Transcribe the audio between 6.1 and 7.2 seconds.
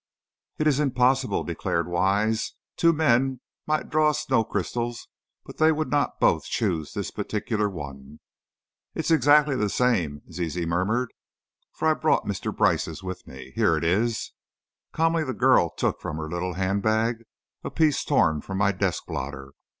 both choose this